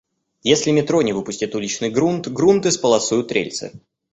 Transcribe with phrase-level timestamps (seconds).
[0.41, 3.71] Если метро не выпустит уличный грунт— грунт исполосуют рельсы.